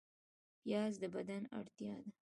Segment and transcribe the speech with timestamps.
[0.61, 2.09] پیاز د بدن اړتیا ده